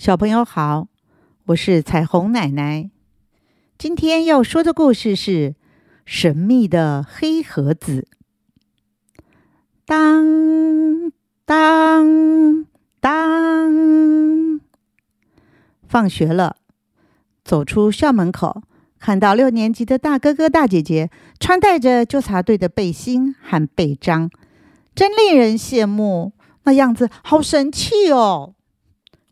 [0.00, 0.88] 小朋友好，
[1.48, 2.88] 我是彩虹奶奶。
[3.76, 5.50] 今天要说的故事是
[6.06, 8.08] 《神秘的黑盒子》。
[9.84, 11.12] 当
[11.44, 12.64] 当
[12.98, 14.62] 当，
[15.86, 16.56] 放学了，
[17.44, 18.62] 走出校门口，
[18.98, 24.30] 看到六年级的大哥哥大姐姐穿戴着纠察队的背心和背章，
[24.94, 26.32] 真令人羡慕。
[26.64, 28.54] 那样子好神气哦！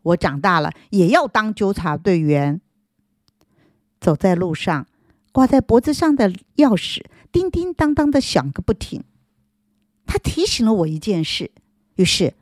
[0.01, 2.61] 我长大了也要当纠察队员。
[3.99, 4.87] 走在路上，
[5.31, 9.03] 挂在脖子上的钥匙叮叮当当的响个不停。
[10.05, 11.51] 他提醒了我一件事，
[11.95, 12.33] 于是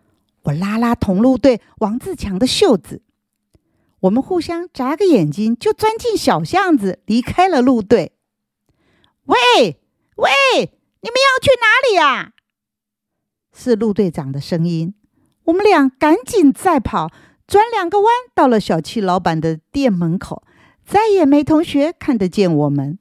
[0.44, 3.02] 我拉拉同路队王自强的袖子，
[4.02, 8.14] 我们互相眨个眼睛，就钻进小巷子，离开了路队。
[9.26, 9.38] 喂
[10.16, 10.30] 喂，
[11.02, 12.34] 你们要去哪里呀？
[13.52, 14.94] 是陆队长的声音。
[15.46, 17.12] 我们俩赶紧再跑。
[17.48, 20.44] 转两个弯，到了小七老板的店门口，
[20.86, 23.00] 再也没同学看得见我们。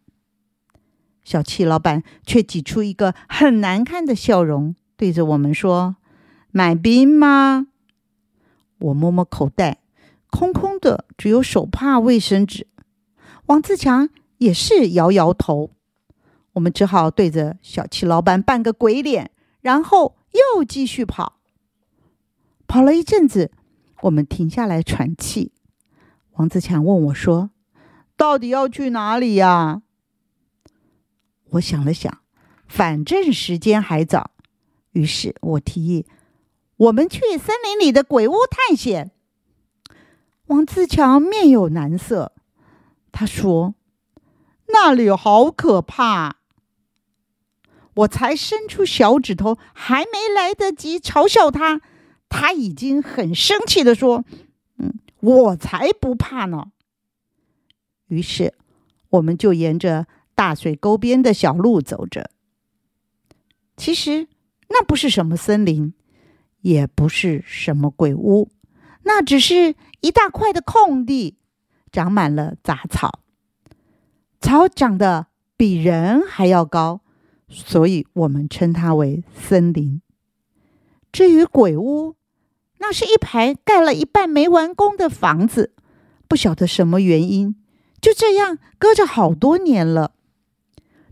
[1.24, 5.96] 小七老板却挤出一个很难看的笑容，对着我们说
[6.52, 7.66] ：“买冰吗？”
[8.78, 9.78] 我摸摸口袋，
[10.30, 12.68] 空空的，只有手帕、卫生纸。
[13.46, 15.72] 王自强也是摇摇头。
[16.52, 21.40] 我们只好对着小七老板扮个鬼脸，然后又继续跑。
[22.68, 23.50] 跑了一阵子。
[24.02, 25.52] 我们停下来喘气。
[26.32, 27.50] 王自强问我说
[28.16, 29.82] ：“到底要去哪里呀？”
[31.50, 32.18] 我想了想，
[32.66, 34.32] 反正时间还早，
[34.92, 36.06] 于是我提议
[36.76, 39.12] ：“我们去森林里的鬼屋探险。”
[40.46, 42.32] 王自强面有难色，
[43.10, 43.74] 他说
[44.68, 46.36] ：“那里好可怕。”
[47.94, 51.80] 我才伸出小指头，还没来得及嘲笑他。
[52.38, 54.26] 他已经很生气的说
[54.76, 56.66] ：“嗯，我才不怕呢。”
[58.08, 58.52] 于是，
[59.08, 62.28] 我们就沿着大水沟边的小路走着。
[63.74, 64.28] 其实，
[64.68, 65.94] 那不是什么森林，
[66.60, 68.50] 也不是什么鬼屋，
[69.04, 71.38] 那只是一大块的空地，
[71.90, 73.20] 长满了杂草，
[74.42, 77.00] 草长得比人还要高，
[77.48, 80.02] 所以我们称它为森林。
[81.10, 82.14] 至于鬼屋，
[82.88, 85.72] 那是一排盖了一半没完工的房子，
[86.28, 87.56] 不晓得什么原因，
[88.00, 90.12] 就这样搁着好多年了。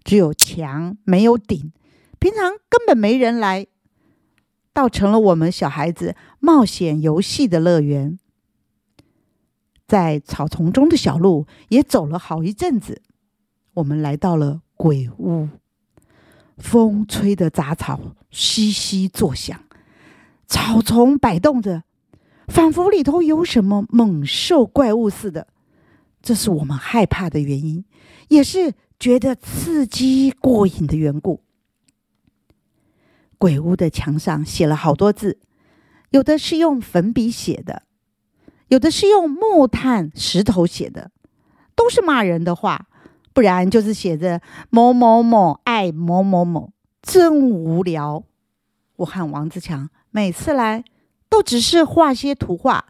[0.04, 1.72] 只有墙没有顶，
[2.20, 3.66] 平常根本没人来，
[4.72, 8.20] 倒成了我们小孩子冒险游戏的乐园。
[9.88, 13.02] 在草丛中的小路也走了好一阵子，
[13.74, 15.48] 我们来到了鬼屋。
[16.56, 19.63] 风吹的杂草悉悉作响。
[20.46, 21.82] 草丛摆动着，
[22.48, 25.48] 仿佛里头有什么猛兽怪物似的。
[26.22, 27.84] 这是我们害怕的原因，
[28.28, 31.42] 也是觉得刺激过瘾的缘故。
[33.36, 35.38] 鬼屋的墙上写了好多字，
[36.10, 37.82] 有的是用粉笔写的，
[38.68, 41.10] 有的是用木炭、石头写的，
[41.74, 42.86] 都是骂人的话，
[43.34, 44.40] 不然就是写着
[44.70, 46.72] 某某某爱某某某，
[47.02, 48.24] 真无聊。
[48.96, 49.90] 我和王自强。
[50.16, 50.84] 每次来
[51.28, 52.84] 都只是画些图画，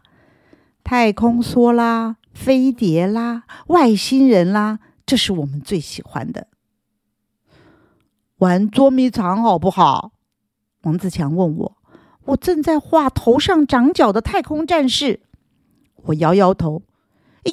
[0.83, 4.77] 太空梭啦、飞碟啦、外星人啦，
[5.07, 6.45] 这是我们最喜欢的。
[8.37, 10.11] 玩捉迷藏好不好？
[10.83, 11.77] 王自强问我。
[12.25, 15.21] 我正在画头上长角的太空战士。
[16.03, 16.83] 我摇摇头，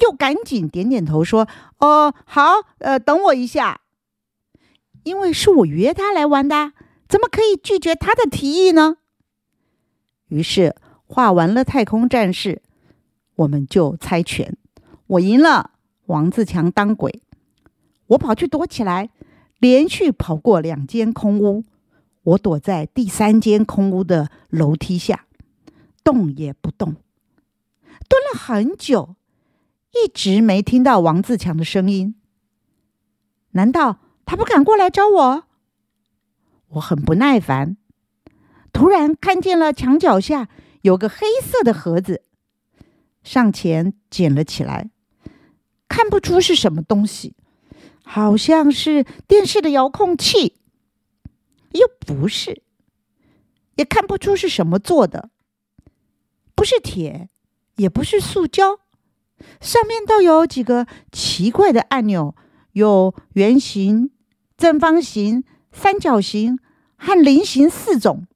[0.03, 1.49] 又赶紧点点头说
[1.81, 2.43] ：“哦，好，
[2.81, 3.81] 呃，等我一下。”
[5.05, 6.73] 因为是我约他来玩的，
[7.09, 8.99] 怎么可以拒绝他的提议呢？
[10.33, 12.63] 于是画完了太空战士，
[13.35, 14.57] 我们就猜拳。
[15.07, 15.73] 我赢了，
[16.07, 17.21] 王自强当鬼。
[18.07, 19.11] 我跑去躲起来，
[19.59, 21.65] 连续跑过两间空屋。
[22.23, 25.27] 我躲在第三间空屋的楼梯下，
[26.03, 26.95] 动也不动，
[28.09, 29.17] 蹲了很久，
[29.91, 32.15] 一直没听到王自强的声音。
[33.51, 35.45] 难道他不敢过来找我？
[36.69, 37.77] 我很不耐烦。
[38.83, 40.49] 突然看见了墙角下
[40.81, 42.25] 有个黑色的盒子，
[43.23, 44.91] 上前捡了起来，
[45.87, 47.37] 看不出是什么东西，
[48.03, 50.57] 好像是电视的遥控器，
[51.71, 52.65] 又不是，
[53.77, 55.31] 也看不出是什么做的，
[56.57, 57.29] 不是铁，
[57.77, 58.81] 也不是塑胶，
[59.61, 62.35] 上面倒有几个奇怪的按钮，
[62.73, 64.11] 有圆形、
[64.57, 66.59] 正方形、三角形
[66.97, 68.27] 和菱形四种。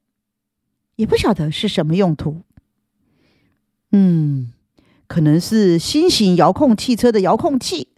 [0.96, 2.42] 也不晓得是什么用途。
[3.92, 4.52] 嗯，
[5.06, 7.88] 可能是新型遥控汽车的遥控器，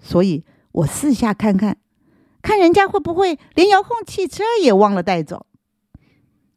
[0.00, 1.78] 所以我四下看看，
[2.42, 5.46] 看人家会不会连遥控汽车也忘了带走。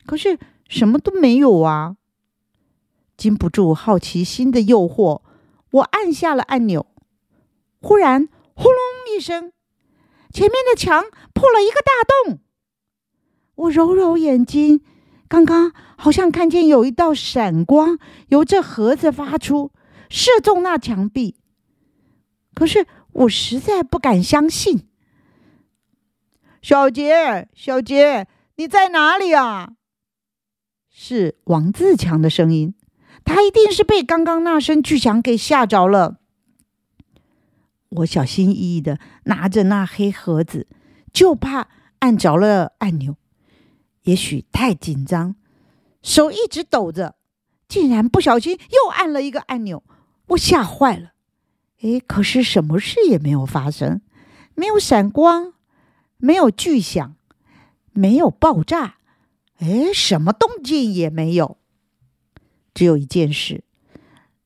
[0.06, 0.38] 可是
[0.68, 1.96] 什么都没有啊！
[3.16, 5.22] 经不住好奇心的诱惑，
[5.72, 6.86] 我按下了按钮。
[7.82, 8.76] 忽然，轰隆
[9.16, 9.52] 一声，
[10.32, 11.04] 前面的墙
[11.34, 11.92] 破了一个大
[12.26, 12.40] 洞。
[13.56, 14.82] 我揉揉眼睛，
[15.30, 19.72] 刚刚好像看见有一道闪光由这盒子发出，
[20.10, 21.36] 射中那墙壁。
[22.56, 24.88] 可是我实在不敢相信。
[26.62, 29.74] 小杰，小杰，你在哪里啊？
[30.90, 32.74] 是王自强的声音。
[33.24, 36.18] 他一定是被刚刚那声巨响给吓着了。
[37.90, 40.68] 我小心翼翼的拿着那黑盒子，
[41.14, 41.68] 就怕
[42.00, 43.16] 按着了按钮。
[44.10, 45.36] 也许太紧张，
[46.02, 47.16] 手一直抖着，
[47.68, 49.84] 竟然不小心又按了一个按钮。
[50.30, 51.12] 我吓坏了。
[51.82, 54.02] 哎，可是什么事也没有发生，
[54.56, 55.54] 没有闪光，
[56.18, 57.16] 没有巨响，
[57.94, 58.96] 没有爆炸，
[59.60, 61.58] 哎，什么动静也没有。
[62.74, 63.64] 只有一件事，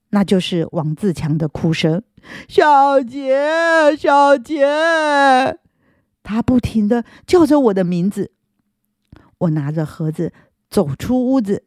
[0.10, 2.04] 那就是王自强的哭声。
[2.50, 5.58] 小杰，小杰，
[6.22, 8.32] 他不停的叫着我的名字。
[9.44, 10.34] 我拿着盒子
[10.70, 11.64] 走出屋子，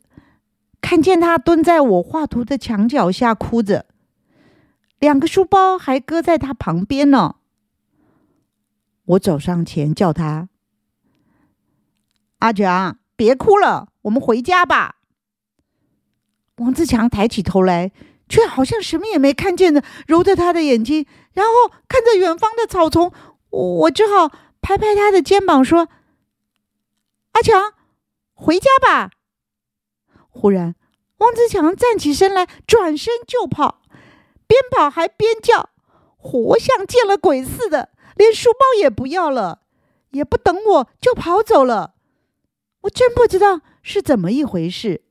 [0.80, 3.86] 看见他蹲在我画图的墙角下哭着，
[4.98, 7.36] 两个书包还搁在他旁边呢。
[9.06, 10.48] 我走上前叫他
[12.40, 14.96] ：“阿强，别哭了，我们回家吧。”
[16.56, 17.92] 王自强抬起头来。
[18.28, 23.12] 却好像什么也没看见的，揉着他的眼睛，然后看着远方的草丛。
[23.50, 24.28] 我只好
[24.60, 25.88] 拍拍他的肩膀说
[27.36, 27.74] ：“阿强，
[28.32, 29.10] 回家吧。”
[30.32, 30.74] 忽然，
[31.18, 33.82] 汪自强站起身来，转身就跑，
[34.46, 35.68] 边跑还边叫，
[36.16, 39.60] 活像见了鬼似的，连书包也不要了，
[40.12, 41.94] 也不等我就跑走了。
[42.82, 45.02] 我真不知道是怎么一回事，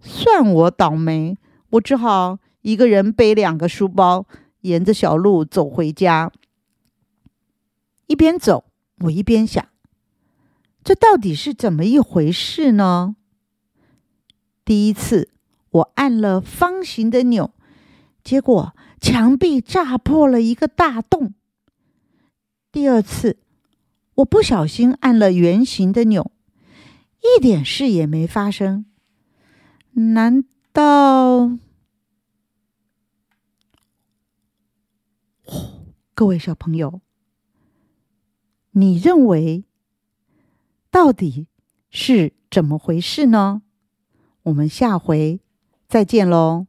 [0.00, 1.36] 算我倒霉。
[1.72, 4.26] 我只好一个人背两个书包，
[4.62, 6.32] 沿着小路走回家。
[8.06, 8.64] 一边走，
[9.04, 9.69] 我一边想：
[10.82, 13.16] 这到底是怎么一回事呢？
[14.64, 15.30] 第一次，
[15.70, 17.52] 我按了方形的钮，
[18.22, 21.34] 结果墙壁炸破了一个大洞。
[22.72, 23.38] 第二次，
[24.14, 26.30] 我不小心按了圆形的钮，
[27.20, 28.86] 一点事也没发生。
[29.92, 30.44] 难？
[30.72, 31.58] 到，
[36.14, 37.00] 各位小朋友，
[38.70, 39.64] 你认为
[40.90, 41.46] 到底
[41.90, 43.62] 是怎么回事呢？
[44.44, 45.40] 我们下回
[45.88, 46.66] 再见喽。